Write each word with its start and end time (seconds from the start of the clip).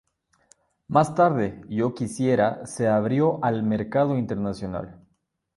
Más 0.87 1.13
tarde, 1.13 1.61
"Yo 1.69 1.93
quisiera" 1.93 2.65
se 2.65 2.87
abrió 2.87 3.37
al 3.45 3.61
mercado 3.61 4.17
internacional. 4.17 4.99